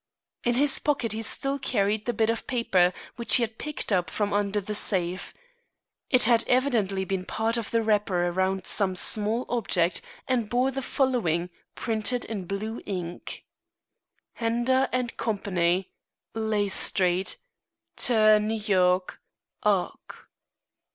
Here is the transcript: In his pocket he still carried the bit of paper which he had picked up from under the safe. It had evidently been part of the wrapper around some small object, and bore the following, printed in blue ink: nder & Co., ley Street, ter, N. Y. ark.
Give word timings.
In 0.43 0.55
his 0.55 0.79
pocket 0.79 1.11
he 1.13 1.21
still 1.21 1.59
carried 1.59 2.07
the 2.07 2.13
bit 2.13 2.31
of 2.31 2.47
paper 2.47 2.91
which 3.17 3.35
he 3.35 3.43
had 3.43 3.59
picked 3.59 3.91
up 3.91 4.09
from 4.09 4.33
under 4.33 4.59
the 4.59 4.73
safe. 4.73 5.31
It 6.09 6.23
had 6.23 6.43
evidently 6.47 7.05
been 7.05 7.23
part 7.23 7.55
of 7.55 7.69
the 7.69 7.83
wrapper 7.83 8.25
around 8.29 8.65
some 8.65 8.95
small 8.95 9.45
object, 9.47 10.01
and 10.27 10.49
bore 10.49 10.71
the 10.71 10.81
following, 10.81 11.51
printed 11.75 12.25
in 12.25 12.45
blue 12.45 12.81
ink: 12.87 13.45
nder 14.39 14.89
& 15.15 15.17
Co., 15.17 15.85
ley 16.33 16.67
Street, 16.67 17.37
ter, 17.95 18.37
N. 18.37 18.59
Y. 18.67 18.99
ark. 19.61 20.29